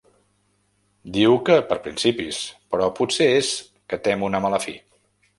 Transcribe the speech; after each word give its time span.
Diu 1.17 1.35
que 1.49 1.57
per 1.71 1.75
principis, 1.87 2.39
però 2.75 2.87
potser 3.01 3.27
és 3.41 3.51
que 3.93 4.01
tem 4.09 4.25
una 4.29 4.41
mala 4.47 4.61
fi. 4.65 4.75